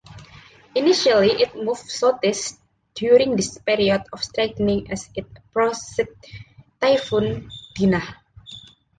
Initially 0.73 1.43
it 1.43 1.55
moved 1.55 1.87
southeast 1.87 2.57
during 2.95 3.35
this 3.35 3.59
period 3.59 4.01
of 4.11 4.23
strengthening 4.23 4.91
as 4.91 5.07
it 5.13 5.27
approached 5.37 5.99
Typhoon 6.81 7.51
Dinah. 7.75 8.15